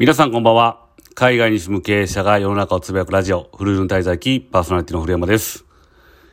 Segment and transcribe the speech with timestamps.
[0.00, 0.86] 皆さんこんばんは。
[1.14, 5.66] 海外に住む経営者が世の中をつぶやくラジオ、フルールン滞在記パーソナリティの古山です。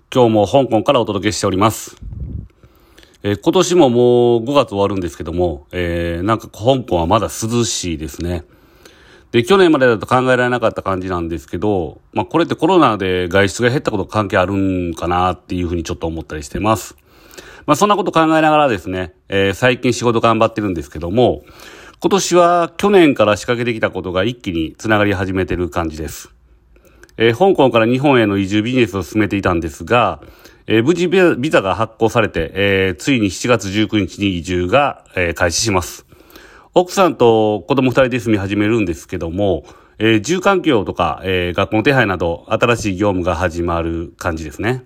[0.09, 1.97] 今日も香港からお届けしております。
[3.23, 8.45] えー今年ももう5月終わるんですけども、えーなんか香港はまだ涼しいですね。
[9.34, 16.95] で、去年までだと考えられなかった感じなんですけど、まあこれってコロナで外出が減ったことと関係あるんかなっていうふうにちょっと思ったりしてます。
[17.65, 21.43] まあそんなこと考えながらですね、えー最近仕事頑張ってるんですけども、
[21.99, 26.29] 今年は去年から仕掛けてきたことが一気につながり始めてる感じです。
[27.17, 30.21] えー香港から日本への移住ビジネスを進めていたんですが、
[30.67, 36.05] えー無事ビザが発行されて、えーついに7月19日に移住が、えー開始します。
[36.75, 39.65] 奥さんと子供二人で住み始めるんですけども、
[39.98, 44.85] えー住環境とか、えー学校の手配など、新しい業務が始まる感じですね。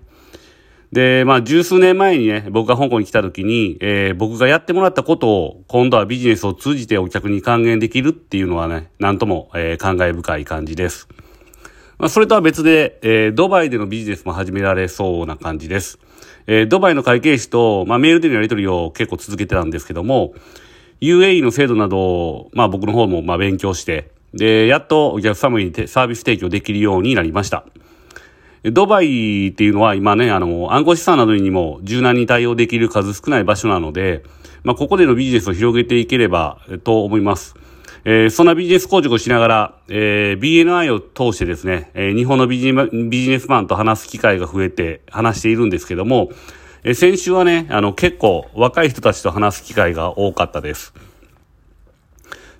[0.92, 11.08] で、まあ、十数年前にね、僕が香港に来た時に、えー僕がやってもらったことを、今度はビジネスを通じてお客に還元できるっていうのはね、なんとも、えー感慨深い感じです。
[11.98, 15.98] まあ、それとは別で、えードバイでのビジネスも始められそうな感じです。
[16.46, 20.34] えードバイの会計士と、まあ、メールでのやり取りを結構続けてたんですけども、
[21.00, 27.64] UAE の制度などを、まあ、僕の方も、まあ、勉強して、で、やっとお客様にサービス提供できるようになりました。
[28.64, 34.22] ドバイっていうのは今ね、あの、暗号資産などにも柔軟に対応できる数少ない場所なので、
[34.62, 37.56] まあ、ここでのビジネスを広げていければ、と思います。
[38.04, 46.30] えーそんなビジネス構築をしながら、えー BNI を通してですね、えー日本のビジネビジネスマンと話す機会が増えて話しているんですけども、
[46.82, 50.94] えー先週はね、あの、結構若い人たちと話す機会が多かったです。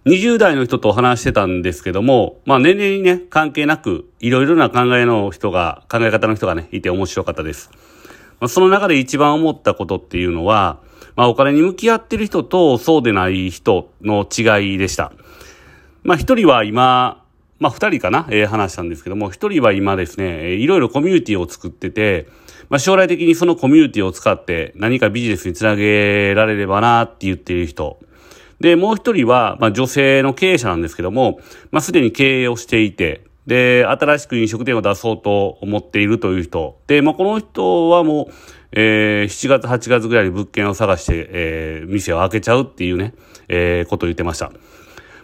[0.04, 7.70] 20代の人と話してたんですけども、まあ年齢にね、関係なく、いろいろな考えの人が、考え方の人がね、いて面白かったです。
[8.40, 10.80] まあ、その中で一番思ったことっていうのは、
[11.14, 15.12] まあお金に向き合ってる人とそうでない人の違いでした。
[16.02, 17.22] まあ一人は今、
[17.60, 22.26] まあ二人かな、えー話したんですけども、一人は今ですね、いろいろコミュニティを作ってて、
[22.70, 28.00] まあ将来的にそのコミュニティを使って何かビジネスにつなげられればなって言ってる人。
[28.62, 31.40] で、もう一人は、まあ女性の経営者なんですけども、
[31.72, 36.78] まあすでに経営をしていて、で、新しく飲食店を出そうと思っているという人。
[36.86, 38.32] で、まあこの人はもう、
[38.70, 43.14] えー7月、8月ぐらいに物件を探して、えー店を開けちゃうっていうね、
[43.48, 44.52] えーことを言ってました。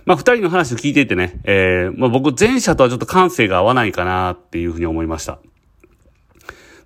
[0.04, 5.38] まあ、二人の話を聞いていてね、えーまあ、僕前者とはちょっと感性が合わないかなっていうふうに思いました。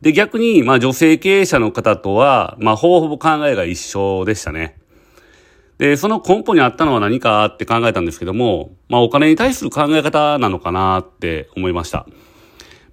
[0.03, 4.82] で、逆に、まあ、女性経営者の方とは、まあ、ほぼほぼ考えが一緒でしたね。
[5.83, 12.07] で、その根本にあったのは何かって考えたんですけども、まあ、お金に対する考え方なのかなって思いました。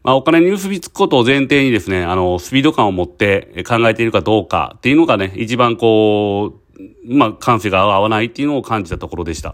[0.01, 9.53] まあ、お金に結びつくことを前提にですね、あの、スピード感を持って考えているかどうかっていうのがね、一番こう、まあ、感性が合わないっていうのを感じたところでした。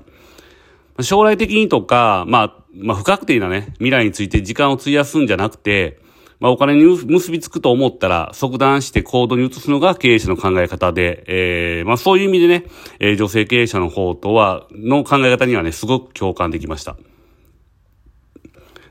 [1.02, 6.00] 将来的にとか、まあ、まあ、不確定なね、未来について時間を費やすんじゃなくて、
[6.40, 12.66] まあ、お金に結びつくと思ったら、即断して行動に移すのが経営者の考え方で、えー、まあ、そういう意味でね、
[13.00, 16.97] えー女性経営者の方とは、の考え方にはね、すごく共感できました。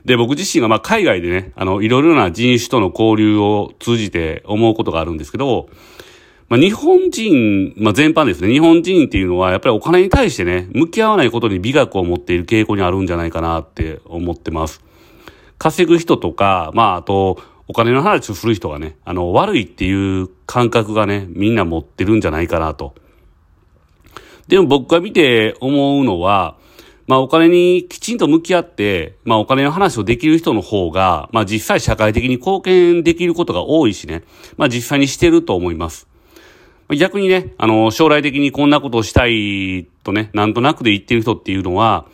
[0.05, 5.69] で、僕自身がまあ海外でね、あの、いろいろな人種との交流を通じて思うことがあるんですけど、
[6.47, 14.84] まあ、日本人、まあ、全般ですね、日本人っていうのはやっぱりお金に対してね、向き合わないことに美学を持っている傾向にあるんじゃないかなって思ってます。
[15.57, 22.93] 稼ぐ人とか、まあ、あと、お金の話をする人がね、あの、悪いっていう感覚がね、みんな持ってるんじゃないかなと。
[24.47, 26.57] でも僕が見て思うのは、
[27.07, 34.23] まあお金にきちんと向き合って、まあお金の話をできる人の方が、まあ実際社会的に貢献できることが多いしね、
[34.57, 36.07] まあ実際にしてると思います。
[36.99, 42.05] 逆にね、あの、将来的にこんなことをしたいとね、なんとなくで言ってる人っていうのは、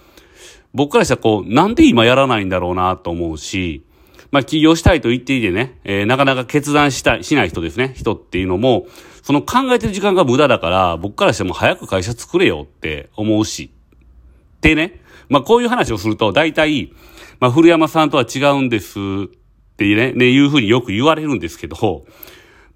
[0.73, 3.83] 僕からしたらこう、なんで今やらないんだろうなと思うし、
[4.31, 8.87] まあ起業したいと言っていてね、えーなかなか決断したい、しない人ですね、人っていうのも、
[9.21, 13.71] その考えてる時間が無駄だから、僕からしても早く会社作れよって思うし。
[14.61, 16.93] でね、まあこういう話をすると、大体、
[17.39, 22.05] まあ古山さんとは違うんですってね、ね、いうふうによく言われるんですけど、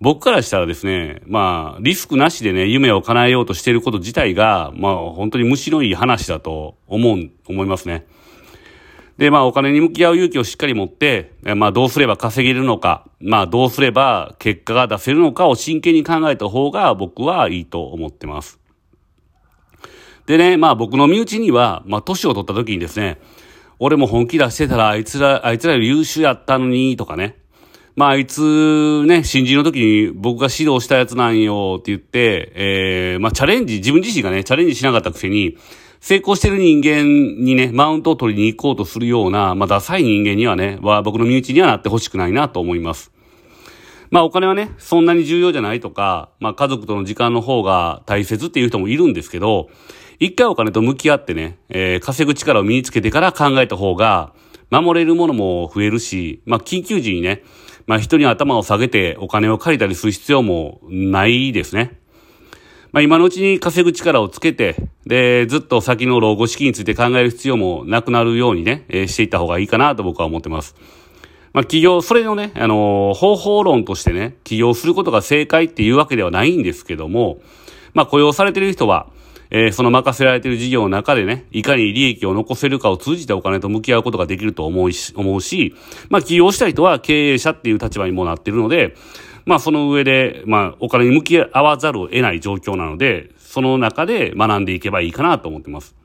[0.02, 8.06] 僕からしたらですね、まあ、リスクなしでね、夢を叶えようとしていること自体が、まあ、本当にむしろいい話だと思う、思いますね。
[9.18, 18.60] で、まあ、お金に向き合う勇気をしっかり持って、まあ、どうすれば稼げるのか、まあ、どうすれば結果が出せるのかを真剣に考えた方が僕はいいと思ってます。
[20.26, 23.22] でね、まあ、僕の身内には、まあ、年を取った時にですね、
[23.80, 27.38] 俺も本気出してたら、あいつら、あいつらより優秀やったのに、とかね。
[27.96, 35.58] まあ、あいつね、新人の時に僕が指導したやつなんよって言って、えー、まあ、チャレンジ、自分自身がね、チャレンジしなかったくせに、
[36.02, 43.12] 成功してる人間にね、マウントを取りに行こうとするような、まあ、ダサい人間にはね、は僕の身内にはなってほしくないなと思います。
[44.12, 49.70] まあお金はね、そんなに重要じゃないとか、まあ家族との時間の方が大切っていう人もいるんですけど、
[50.20, 54.34] 一回お金と向き合ってね、えー、稼ぐ力を身につけてから考えた方が、
[54.81, 57.44] 守れるものも増えるし、まあ緊急時にね、
[57.88, 62.00] まあ人に頭を下げてお金を借りたりする必要もないですね。
[62.92, 64.75] まあ今のうちに稼ぐ力をつけて、
[65.06, 70.75] で、ずっと先の老後資金について考える必要もなくなるようにね、えー、していった方がいいかなと僕は思ってます。
[71.54, 77.39] まあ、起業、それのね、あのー、方法論としてね、起業することが正解っていうわけではないんですけども、
[77.94, 79.07] まあ、雇用されてる人は、
[79.57, 85.74] えー、その任せられてる事業の中でね、いかに利益を残せるかを通じてお金と向き合うことができると思うし、思うし、
[86.10, 88.98] まあ、起業した人は経営者っていう立場にもなってるので、
[89.46, 95.96] まあ、その上で、まあ、お金に向き合わざるを得ない状況なので、その中で学んでいけばいいかなと思ってます。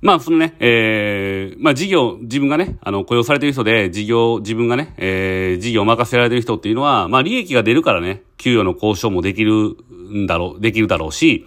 [0.00, 9.76] まあ、そのね、えー、まあ、事業、自分がね、あの、雇用されてる人で、事業、自分がね、えー、事業を任せられてる人っていうのは、まあ、利益が出るからね、給与の交渉もできる
[10.10, 11.44] んだろう、できるだろうし、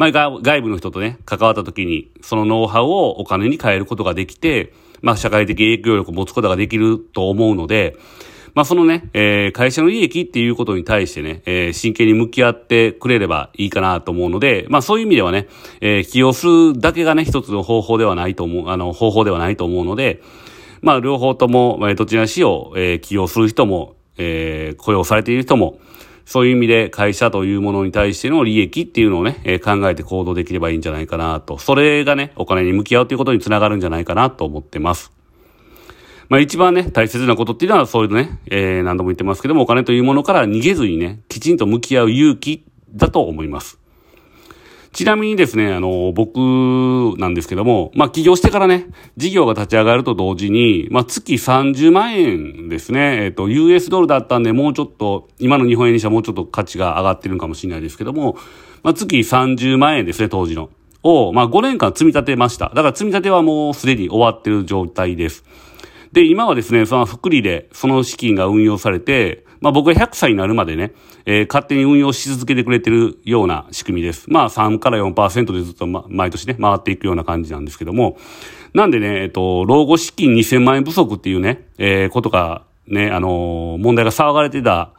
[0.00, 7.98] まあ、外部の人とね、関わった時に、そのノウハウをお金に変えることができて、まあ、社会的影響力を持つことができると思うので、
[8.54, 15.48] まあ、そのね、えー、会社の利益っていうことに対してね、えー、真剣に向き合ってくれればいいかなと思うので、まあ、そういう意味ではね、
[15.82, 20.22] えー、起用するだけがね、一つの方法ではないと思う、あの、方法ではないと思うので、
[20.80, 25.78] まあ、両方とも、えー、どちらにしよう、えー、起用する人も、えー、雇用されている人も、
[26.30, 31.58] そういう意味で会社というものに対しての利益っていうのをね、え、考えて行動できればいいんじゃないかなと。
[31.58, 35.10] それがね、お金に向き合うということにつながるんじゃないかなと思ってます。
[36.28, 43.79] まあ一番ね、大切なことっていうのはそういうね、えー、何度も言ってますけども、お金というものから逃げずにね、きちんと向き合う勇気だと思います。
[44.92, 46.38] ちなみにですね、あの、僕
[47.18, 58.36] なんですけども、まあ、起業してからね、事業が立ち上がると同時に、まあ、月30万円ですね、えっ、と、US ドルだったんで、もうちょっと、今の日本円にしてはもうちょっと価値が上がってるかもしれないですけども、
[58.82, 60.70] まあ、月30万円ですね、当時の。
[61.02, 62.70] を、まあ、5年間積み立てました。
[62.70, 65.44] だから積み立てはもうすでに終わってる状態です。
[66.12, 70.92] で、今はですね、その福利でその資金が運用されて、まあ僕が100歳になるまでね、
[71.26, 74.30] えー、勝手に運用し続けてくれてるような仕組みです。
[74.30, 78.16] まあ3から4%でずっと、ま、毎年ね、回っていくような感じなんですけども、
[78.72, 84.92] なんでね、えっと、老後資金2000万円不足っていうね、えー、ことがね、あのー、問題が騒がれてた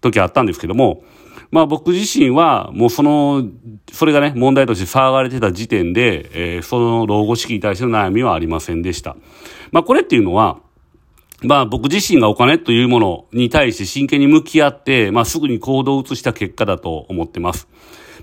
[0.00, 1.04] 時あったんですけども、
[1.50, 3.44] まあ僕自身はもうその、
[3.92, 9.16] それがね、問題として騒がれてた時点で、えー、その老後資金に対しての悩みはありませんでした。
[9.70, 10.58] まあこれっていうのは、
[11.44, 17.68] まあ僕自身がお金というものに対して真剣に向き合って、まあすぐに行動を移した結果だと思ってます。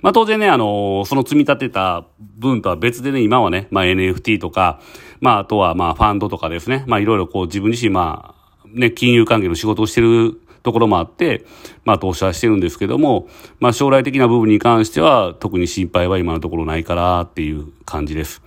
[0.01, 4.79] まあ当然ね、あの、その積み立てた分とは別でね、今はね、まあ NFT とか、
[5.19, 11.45] まああとはまあファンドとかですね、まあいろいろこう自分自身まあ、ね、金融関係の仕事をしてるところもあって、
[11.85, 13.27] まあ投資はしてるんですけども、
[13.59, 18.41] まあ将来的な部分に関しては特に心配は今のところないからっていう感じです。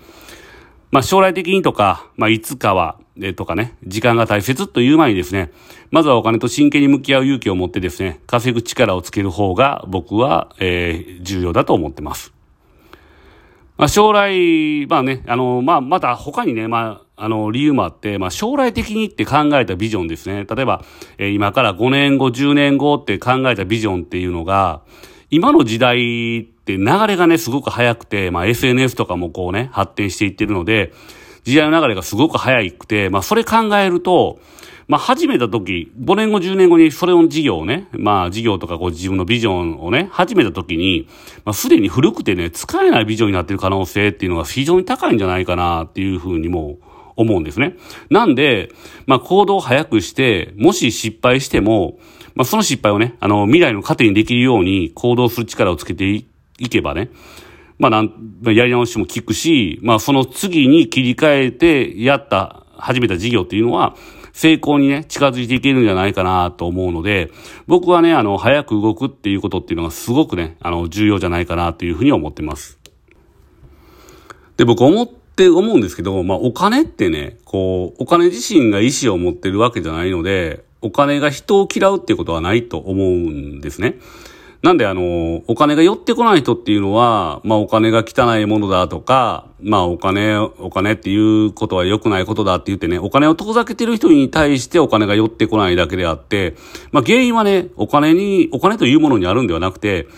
[0.90, 5.52] まあ将来的にとか、まあいつかは、えとかね、時間が大切という前にですね、
[5.90, 12.32] まずはお金と真剣に向き合う勇気を持ってですね、稼ぐ力をつける方が僕は、えー、重要だと思ってます。
[13.76, 20.44] まあ、将来、まあね、あの、まあ、また他にね、まあ、あの、理由もあって、まあ、将来的にって考えたビジョンですね。
[20.44, 20.84] 例えば、
[21.18, 24.82] えー、今から5年後、10年後って考えたビジョンっていうのが、
[25.30, 30.92] 今の時代って流れがね、すごく早くて、まあ、SNS とかもこうね、発展していってるので、
[31.44, 34.40] 時代の流れがすごく早くて、まあ、それ考えると、
[34.86, 41.08] まあ、始めた時、5年後、10年後にそれの事業をね、まあ、事業とかこう自分のビジョンをね、始めた時に、
[41.44, 46.78] まあ、すでに古くてね、使えないビジョンになっている可能性っていうのが非常に高いんじゃないかなっていうふうにも
[47.16, 47.76] 思うんですね。
[48.10, 48.70] なんで、
[49.06, 51.98] まあ、行動を早くして、もし失敗しても、
[52.34, 56.24] まあ、その失敗をね、あの、未来の糧にできるように行動する力をつけてい
[56.68, 57.10] けばね、
[57.78, 63.96] まあ、なん、やり直しも効くし、まあ、その次に切り替えてやった、始めた事業っていうのは、
[64.32, 67.30] 成功にね、近づいていけるんじゃないかなと思うので、
[67.68, 72.80] 僕はね、あの、早く動くっていうことっていうのがすごくね、あの、重要じゃないかなというふうに思ってます。
[74.56, 83.98] で、僕思って思うんですけど、まあ、お金ってね、こう、お金自身が意志を持ってるわけじゃないので、お金が人を嫌うっていうことはないと思うんですね。
[84.64, 96.56] なんであの、お金が寄ってこない人っていうのは、まあお金が汚いものだとか、まあお金、お金っていうことは良くないことだって言ってね、お金を遠ざけてる人に対してお金が寄ってこないだけであって、
[96.92, 100.08] まあ原因はね、お金に、お金というものにあるんではなくて、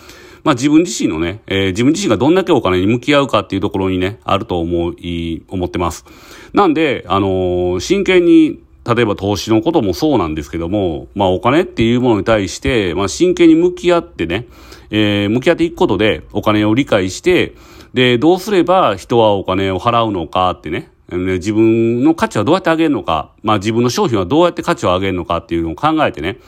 [0.45, 6.05] まあ自分自身のね、えー、自分自身がどんだけお金に向き合うかっていうところにね、あると思い、思ってます。
[6.53, 14.47] なんで、あのー、真剣に、例えば投資のこともそうなんですけども、まあお金っていうものに対して、まあ真剣に向き合ってね、
[14.89, 17.53] えー、向き合っていくことでお金を理解して、
[17.93, 26.39] で、どうすれば人はお金を払うのかってね、自分の価値はどうやって上げるのか、まあ自分の商品はどうやって価値を上げるのかっていうのを考えてね、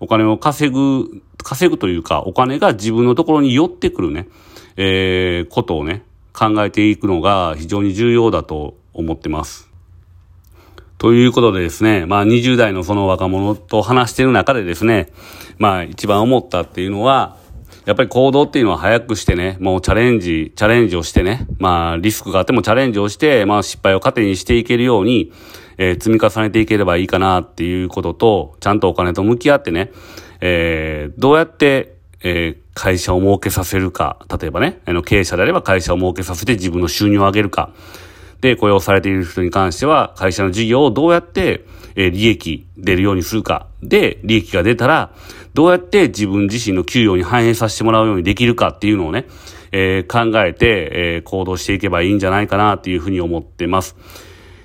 [0.00, 4.28] お金を稼ぐ、稼ぐというか、お金が自分のところに寄ってくるね、
[4.76, 9.71] えー、ことをね、考えていくのが非常に重要だと思ってます。
[11.02, 15.08] ということでですね、まあ20代のその若者と話している中でですね、
[15.58, 17.38] まあ一番思ったっていうのは、
[17.86, 25.32] やっぱり行動っていうのは早くしてね、もうチャレンジ、チャレンジをしてね、まあリスクがあってもチャレンジをして、まあ失敗を糧にしていけるように、
[25.76, 29.90] えー、積み重ねていければいいかなっていうことと、ちゃんとお金と向き合ってね、
[30.40, 37.72] えー、どうやって、えー、会社を儲けさせるか、例えばね、あの経営者であれば会社を儲けさせて自分の収入を上げるか、
[38.42, 43.68] で、雇用されている人に関しては、会社の事業をどうやって、え、利益出るようにするか。
[43.82, 45.14] で、利益が出たら、
[45.54, 49.26] どうやって自分自身の給与に反映させてもらうようにできるかっていうのをね、
[49.70, 53.96] えー、考えて、えー、行動していけばいいんじゃないかなっていうふうに思ってます。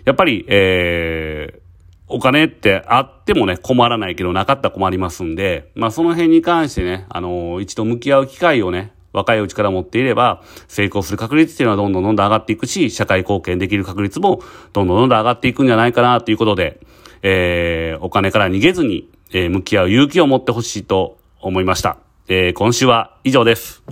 [0.05, 1.59] やっぱり、えー、
[2.07, 14.41] お金ってあってもね、困らないけどなかったら困りますんで、まあその辺に関してね、あのー、一度向き合う機会をね、若いうちから持っていれば、成功する確率っていうのはどんどんどんどん上がっていくし、社会貢献できる確率も
[14.73, 16.79] どんどんどんどん上がっていくんじゃないかなということで、
[17.23, 21.97] えー、お金から逃げずに、えー、向き合う勇気を持ってほしいと思いました。
[22.27, 23.83] えー、今週は以上です。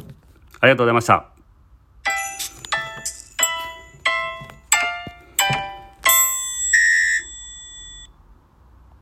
[0.60, 1.35] ありがとうございました。